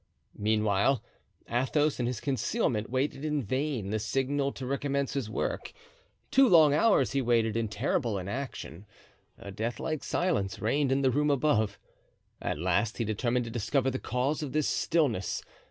Meanwhile, 0.39 1.03
Athos, 1.47 1.99
in 1.99 2.07
his 2.07 2.19
concealment, 2.19 2.89
waited 2.89 3.23
in 3.23 3.43
vain 3.43 3.91
the 3.91 3.99
signal 3.99 4.51
to 4.53 4.65
recommence 4.65 5.13
his 5.13 5.29
work. 5.29 5.73
Two 6.31 6.49
long 6.49 6.73
hours 6.73 7.11
he 7.11 7.21
waited 7.21 7.55
in 7.55 7.67
terrible 7.67 8.17
inaction. 8.17 8.87
A 9.37 9.51
deathlike 9.51 10.03
silence 10.03 10.59
reigned 10.59 10.91
in 10.91 11.03
the 11.03 11.11
room 11.11 11.29
above. 11.29 11.77
At 12.41 12.57
last 12.57 12.97
he 12.97 13.05
determined 13.05 13.45
to 13.45 13.51
discover 13.51 13.91
the 13.91 13.99
cause 13.99 14.41
of 14.41 14.53
this 14.53 14.67
stillness. 14.67 15.43